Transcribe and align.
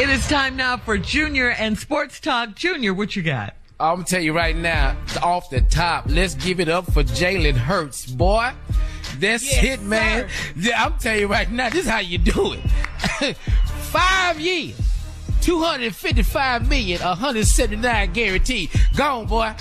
It 0.00 0.08
is 0.08 0.26
time 0.28 0.56
now 0.56 0.76
for 0.76 0.96
Junior 0.96 1.50
and 1.50 1.76
Sports 1.76 2.20
Talk. 2.20 2.54
Junior, 2.54 2.94
what 2.94 3.16
you 3.16 3.22
got? 3.22 3.54
I'm 3.80 3.96
gonna 3.96 4.04
tell 4.06 4.20
you 4.20 4.32
right 4.32 4.56
now, 4.56 4.96
off 5.22 5.50
the 5.50 5.60
top, 5.60 6.04
let's 6.08 6.34
give 6.34 6.60
it 6.60 6.68
up 6.68 6.84
for 6.92 7.02
Jalen 7.02 7.54
Hurts, 7.56 8.06
boy. 8.06 8.52
That's 9.18 9.44
Yes, 9.44 9.64
it, 9.64 9.82
man. 9.82 10.28
sir. 10.60 10.72
I'm 10.76 10.96
telling 10.98 11.20
you 11.20 11.26
right 11.26 11.50
now, 11.50 11.68
this 11.68 11.84
is 11.84 11.90
how 11.90 11.98
you 11.98 12.18
do 12.18 12.54
it. 12.54 13.36
Five 13.36 14.38
years, 14.40 14.76
255 15.40 16.68
million, 16.68 17.00
179 17.00 18.12
guaranteed. 18.12 18.70
Gone, 18.96 19.26
boy. 19.26 19.52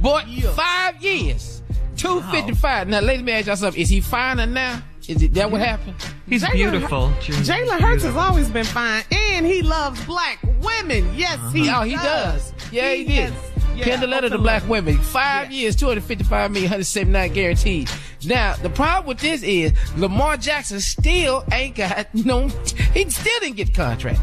Boy, 0.00 0.22
five 0.56 1.02
years, 1.02 1.60
255. 1.98 2.88
Now, 2.88 3.00
let 3.00 3.22
me 3.22 3.32
ask 3.32 3.46
y'all 3.46 3.56
something. 3.56 3.80
Is 3.80 3.90
he 3.90 4.00
finer 4.00 4.46
now? 4.46 4.82
Is 5.10 5.22
it 5.22 5.34
that 5.34 5.50
what 5.50 5.60
happened? 5.60 5.96
He's 6.28 6.44
Jalen 6.44 6.52
beautiful. 6.52 7.08
Jalen 7.18 7.80
Hurts 7.80 8.04
has 8.04 8.14
always 8.14 8.48
been 8.48 8.64
fine, 8.64 9.02
and 9.10 9.44
he 9.44 9.60
loves 9.60 10.04
black 10.06 10.38
women. 10.62 11.12
Yes, 11.16 11.36
he 11.52 11.68
uh-huh. 11.68 11.80
oh, 11.80 11.84
he 11.84 11.96
does. 11.96 12.54
Yeah, 12.70 12.92
he, 12.92 13.04
did. 13.04 13.32
has- 13.32 13.50
yeah, 13.74 13.96
the 13.96 14.06
letter 14.06 14.28
to 14.28 14.34
open 14.34 14.44
black 14.44 14.62
letter. 14.62 14.70
women. 14.70 14.98
Five 14.98 15.50
years, 15.50 15.74
255 15.74 16.52
million, 16.52 16.70
179 16.70 17.32
guaranteed. 17.32 17.90
Now, 18.24 18.54
the 18.54 18.70
problem 18.70 19.06
with 19.06 19.18
this 19.18 19.42
is 19.42 19.72
Lamar 19.96 20.36
Jackson 20.36 20.78
still 20.78 21.44
ain't 21.52 21.74
got 21.74 22.14
no, 22.14 22.46
he 22.94 23.10
still 23.10 23.40
didn't 23.40 23.56
get 23.56 23.68
the 23.68 23.72
contract. 23.72 24.20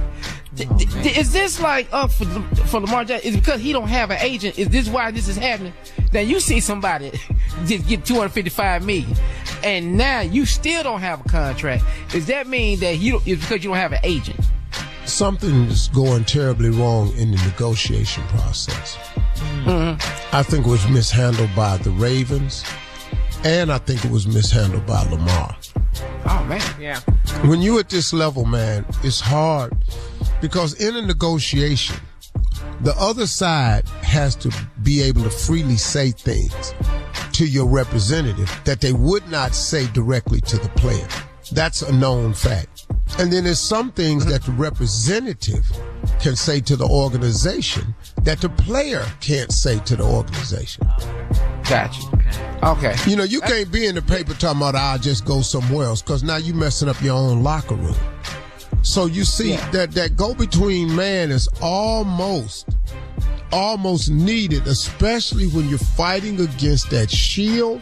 Th- 0.56 0.70
oh, 0.72 0.78
th- 0.78 1.18
is 1.18 1.34
this 1.34 1.60
like 1.60 1.88
up 1.92 2.12
for, 2.12 2.26
for 2.68 2.80
Lamar 2.80 3.04
Jackson? 3.04 3.30
Is 3.30 3.36
it 3.36 3.40
because 3.40 3.60
he 3.60 3.74
don't 3.74 3.90
have 3.90 4.10
an 4.12 4.20
agent? 4.22 4.58
Is 4.58 4.70
this 4.70 4.88
why 4.88 5.12
this 5.12 5.28
is 5.28 5.36
happening? 5.36 5.74
Now 6.14 6.22
you 6.22 6.40
see 6.40 6.60
somebody 6.60 7.12
just 7.66 7.88
get 7.88 8.06
255 8.06 8.86
million 8.86 9.16
and 9.64 9.98
now 9.98 10.22
you 10.22 10.46
still 10.46 10.84
don't 10.84 11.02
have 11.02 11.26
a 11.26 11.30
contract. 11.30 11.84
Does 12.10 12.26
that 12.28 12.48
mean 12.48 12.80
that 12.80 12.98
you 12.98 13.14
don't, 13.14 13.28
it's 13.28 13.42
because 13.42 13.64
you 13.64 13.70
don't 13.70 13.78
have 13.78 13.94
an 13.94 14.00
agent? 14.04 14.40
something's 15.08 15.88
going 15.90 16.26
terribly 16.26 16.70
wrong 16.70 17.12
in 17.18 17.32
the 17.32 17.38
negotiation 17.38 18.24
process. 18.26 18.98
Mm-hmm. 19.64 20.36
I 20.36 20.44
think 20.44 20.66
it 20.66 20.70
was 20.70 20.88
mishandled 20.90 21.50
by 21.56 21.78
the 21.78 21.92
Ravens, 21.92 22.64
and 23.44 23.72
I 23.72 23.78
think 23.78 24.04
it 24.06 24.12
was 24.12 24.28
mishandled 24.28 24.86
by 24.86 25.04
Lamar. 25.04 25.56
Oh 26.26 26.46
man. 26.48 26.62
Yeah. 26.80 27.00
When 27.46 27.62
you 27.62 27.80
at 27.80 27.90
this 27.90 28.14
level, 28.14 28.46
man, 28.46 28.86
it's 29.04 29.20
hard 29.20 29.74
because 30.42 30.74
in 30.74 30.96
a 30.96 31.02
negotiation, 31.02 31.98
the 32.82 32.94
other 33.00 33.26
side 33.26 33.88
has 34.04 34.36
to 34.36 34.52
be 34.84 35.02
able 35.02 35.24
to 35.24 35.30
freely 35.30 35.78
say 35.78 36.12
things 36.12 36.74
to 37.38 37.46
your 37.46 37.68
representative 37.68 38.52
that 38.66 38.82
they 38.82 38.94
would 38.94 39.30
not 39.30 39.54
say 39.54 39.86
directly 39.92 40.42
to 40.42 40.58
the 40.58 40.70
player. 40.70 41.08
That's 41.52 41.84
a 41.84 41.94
known 41.94 42.34
fact. 42.34 42.88
And 43.20 43.32
then 43.32 43.44
there's 43.44 43.62
some 43.62 43.92
things 43.92 44.26
that 44.26 44.42
the 44.42 44.54
representative 44.54 45.64
can 46.20 46.36
say 46.36 46.60
to 46.62 46.76
the 46.76 46.88
organization 46.88 47.94
that 48.24 48.42
the 48.42 48.50
player 48.50 49.06
can't 49.22 49.52
say 49.52 49.78
to 49.82 49.96
the 49.96 50.04
organization. 50.04 50.88
Gotcha. 51.70 52.02
Okay. 52.64 52.96
You 53.06 53.16
know, 53.16 53.24
you 53.24 53.42
can't 53.42 53.72
be 53.72 53.86
in 53.86 53.94
the 53.94 54.02
paper 54.02 54.34
talking 54.34 54.58
about 54.58 54.74
I'll 54.74 54.98
just 54.98 55.24
go 55.24 55.42
somewhere 55.42 55.86
else 55.86 56.02
because 56.02 56.24
now 56.24 56.38
you're 56.38 56.56
messing 56.56 56.90
up 56.90 57.00
your 57.04 57.16
own 57.16 57.44
locker 57.44 57.76
room. 57.76 57.96
So 58.82 59.06
you 59.06 59.24
see 59.26 59.58
that 59.74 59.92
that 59.92 60.16
go 60.16 60.34
between 60.34 60.96
man 60.96 61.30
is 61.30 61.48
almost 61.62 62.68
almost 63.52 64.10
needed, 64.10 64.68
especially 64.68 65.48
when 65.48 65.68
you're 65.70 65.78
fighting 65.80 66.40
against 66.40 66.90
that 66.92 67.10
shield 67.10 67.82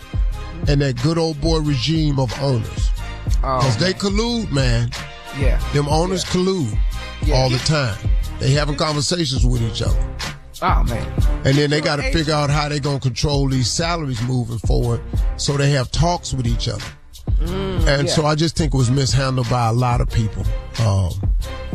and 0.67 0.81
that 0.81 1.01
good 1.01 1.17
old 1.17 1.39
boy 1.41 1.59
regime 1.59 2.19
of 2.19 2.31
owners. 2.41 2.89
Because 3.25 3.77
they 3.77 3.93
collude, 3.93 4.51
man. 4.51 4.89
Yeah. 5.39 5.59
Them 5.73 5.87
owners 5.87 6.23
collude 6.23 6.77
all 7.33 7.49
the 7.49 7.57
time. 7.59 7.97
They 8.39 8.51
having 8.51 8.75
conversations 8.75 9.45
with 9.45 9.61
each 9.61 9.81
other. 9.81 9.99
Oh 10.61 10.83
man. 10.83 11.23
And 11.45 11.55
then 11.57 11.69
they 11.69 11.81
got 11.81 11.97
to 11.97 12.11
figure 12.11 12.33
out 12.33 12.49
how 12.49 12.69
they're 12.69 12.79
going 12.79 12.99
to 12.99 13.07
control 13.07 13.47
these 13.49 13.71
salaries 13.71 14.21
moving 14.23 14.57
forward. 14.59 15.01
So 15.37 15.57
they 15.57 15.71
have 15.71 15.91
talks 15.91 16.33
with 16.33 16.47
each 16.47 16.67
other. 16.67 16.85
and 17.87 18.09
so 18.09 18.25
I 18.25 18.35
just 18.35 18.55
think 18.55 18.73
it 18.73 18.77
was 18.77 18.89
mishandled 18.89 19.49
by 19.49 19.67
a 19.67 19.73
lot 19.73 19.99
of 20.01 20.09
people. 20.09 20.43
Um, 20.79 21.11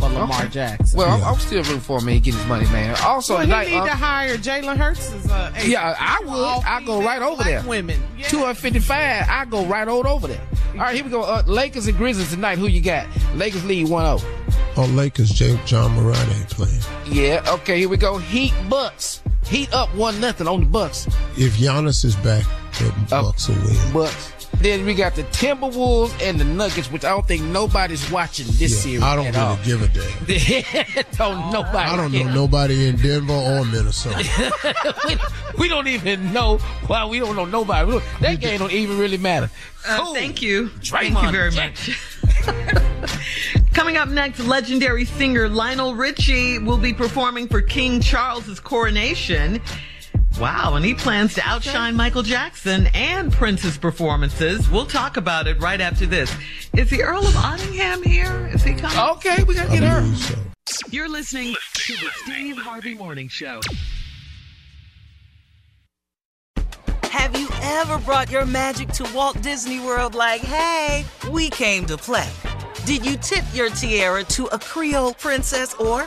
For 0.00 0.08
Lamar 0.08 0.46
Jackson. 0.46 0.98
Well, 0.98 1.10
I'm, 1.10 1.22
I'm 1.24 1.38
still 1.38 1.62
rooting 1.62 1.80
for 1.80 1.98
him 2.00 2.06
to 2.06 2.18
get 2.20 2.34
his 2.34 2.46
money, 2.46 2.64
man. 2.66 2.96
Also, 3.04 3.34
Well, 3.34 3.42
he 3.42 3.46
tonight, 3.46 3.68
need 3.68 3.76
uh, 3.76 3.86
to 3.86 3.92
hire 3.94 4.36
Jalen 4.36 4.76
Hurts 4.76 5.12
as 5.12 5.26
a 5.30 5.52
agent. 5.56 5.68
Yeah, 5.68 5.94
I 5.98 6.20
would. 6.24 6.30
All 6.32 6.62
I 6.66 6.82
go 6.84 7.02
right 7.02 7.22
over 7.22 7.42
there. 7.44 7.62
Women. 7.66 8.00
Yeah. 8.16 8.26
255, 8.28 9.26
I 9.28 9.44
go 9.44 9.64
right 9.66 9.86
on 9.86 10.06
over 10.06 10.26
there. 10.26 10.40
All 10.72 10.78
right, 10.78 10.94
here 10.94 11.04
we 11.04 11.10
go. 11.10 11.22
Uh, 11.22 11.42
Lakers 11.46 11.86
and 11.86 11.96
Grizzlies 11.96 12.30
tonight. 12.30 12.58
Who 12.58 12.66
you 12.66 12.80
got? 12.80 13.06
Lakers 13.34 13.64
lead 13.64 13.86
1-0. 13.88 14.78
on 14.78 14.96
Lakers, 14.96 15.30
J- 15.30 15.58
Ja 15.66 15.88
Morant 15.88 16.18
ain't 16.34 16.48
playing. 16.50 16.80
Yeah, 17.06 17.44
okay, 17.48 17.78
here 17.78 17.88
we 17.88 17.96
go. 17.96 18.18
Heat 18.18 18.54
Bucks. 18.68 19.20
Heat 19.46 19.72
up 19.74 19.92
one 19.94 20.20
nothing 20.20 20.46
on 20.46 20.60
the 20.60 20.66
Bucks. 20.66 21.06
If 21.36 21.56
Giannis 21.58 22.04
is 22.04 22.14
back, 22.16 22.44
the 22.78 22.94
Bucks 23.10 23.48
will 23.48 23.56
win. 23.56 23.92
Bucks. 23.92 24.32
Then 24.60 24.84
we 24.84 24.92
got 24.94 25.14
the 25.14 25.22
Timberwolves 25.24 26.12
and 26.22 26.38
the 26.38 26.44
Nuggets, 26.44 26.90
which 26.92 27.02
I 27.04 27.08
don't 27.10 27.26
think 27.26 27.42
nobody's 27.44 28.10
watching 28.10 28.44
this 28.46 28.60
Yeah, 28.60 28.68
series 28.82 29.02
I 29.02 29.16
don't 29.16 29.26
at 29.28 29.34
really 29.34 29.46
all. 29.46 29.58
give 29.64 29.82
a 29.82 29.88
damn. 29.88 31.04
don't 31.16 31.50
nobody. 31.52 31.78
I 31.78 31.96
don't 31.96 32.12
know 32.12 32.24
care. 32.24 32.32
nobody 32.34 32.86
in 32.88 32.96
Denver 32.96 33.32
or 33.32 33.64
Minnesota. 33.64 34.22
we, 35.08 35.16
we 35.58 35.68
don't 35.68 35.86
even 35.88 36.30
know 36.34 36.58
why 36.88 37.06
we 37.06 37.20
don't 37.20 37.36
know 37.36 37.46
nobody. 37.46 37.86
We 37.86 37.92
don't- 37.92 38.04
That 38.20 38.40
game 38.40 38.58
don't 38.58 38.72
even 38.72 38.98
really 38.98 39.16
matter. 39.18 39.50
Uh, 39.88 39.98
Cool. 40.04 40.14
Thank 40.14 40.42
you. 40.42 40.68
Thank 40.68 41.18
you 41.22 41.30
very 41.30 41.50
Jackson. 41.50 41.94
much. 42.46 42.76
Coming 43.72 43.96
up 43.96 44.08
next, 44.10 44.40
legendary 44.40 45.06
singer 45.06 45.48
Lionel 45.48 45.94
Richie 45.94 46.58
will 46.58 46.76
be 46.76 46.92
performing 46.92 47.48
for 47.48 47.62
King 47.62 48.00
Charles's 48.02 48.60
coronation. 48.60 49.62
Wow, 50.38 50.74
and 50.74 50.84
he 50.84 50.94
plans 50.94 51.34
to 51.34 51.42
outshine 51.44 51.96
Michael 51.96 52.22
Jackson 52.22 52.88
and 52.94 53.32
Prince's 53.32 53.76
performances. 53.76 54.70
We'll 54.70 54.86
talk 54.86 55.16
about 55.16 55.46
it 55.46 55.60
right 55.60 55.80
after 55.80 56.06
this. 56.06 56.34
Is 56.74 56.88
the 56.88 57.02
Earl 57.02 57.26
of 57.26 57.34
Ottingham 57.34 58.04
here? 58.04 58.48
Is 58.54 58.62
he 58.62 58.74
coming? 58.74 58.98
Okay, 59.16 59.42
we 59.44 59.54
gotta 59.54 59.70
get 59.70 59.82
her. 59.82 60.02
So. 60.14 60.34
You're 60.90 61.08
listening 61.08 61.54
to 61.74 61.92
the 61.94 62.10
Steve 62.22 62.56
Harvey 62.56 62.94
Morning 62.94 63.28
Show. 63.28 63.60
Have 67.04 67.38
you 67.38 67.48
ever 67.62 67.98
brought 67.98 68.30
your 68.30 68.46
magic 68.46 68.88
to 68.90 69.06
Walt 69.12 69.42
Disney 69.42 69.80
World 69.80 70.14
like, 70.14 70.40
hey, 70.40 71.04
we 71.30 71.50
came 71.50 71.84
to 71.86 71.96
play? 71.96 72.28
Did 72.86 73.04
you 73.04 73.16
tip 73.16 73.44
your 73.52 73.68
tiara 73.68 74.24
to 74.24 74.46
a 74.46 74.58
Creole 74.58 75.14
princess 75.14 75.74
or 75.74 76.06